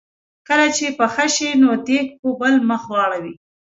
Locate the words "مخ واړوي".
2.69-3.33